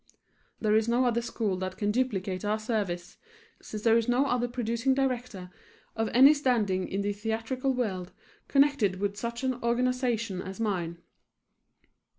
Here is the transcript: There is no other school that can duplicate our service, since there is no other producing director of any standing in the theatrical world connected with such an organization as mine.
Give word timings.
There 0.59 0.75
is 0.75 0.87
no 0.87 1.05
other 1.05 1.21
school 1.21 1.57
that 1.57 1.77
can 1.77 1.91
duplicate 1.91 2.43
our 2.43 2.57
service, 2.57 3.17
since 3.61 3.83
there 3.83 3.97
is 3.99 4.07
no 4.07 4.25
other 4.25 4.47
producing 4.47 4.95
director 4.95 5.51
of 5.95 6.07
any 6.11 6.33
standing 6.33 6.87
in 6.87 7.01
the 7.01 7.13
theatrical 7.13 7.71
world 7.75 8.11
connected 8.47 8.95
with 8.99 9.15
such 9.15 9.43
an 9.43 9.61
organization 9.63 10.41
as 10.41 10.59
mine. 10.59 10.97